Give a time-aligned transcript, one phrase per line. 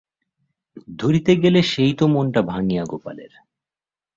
[0.99, 3.31] ধরিতে গেলে সেই তো মনটা ভাঙিয়া গোপালের।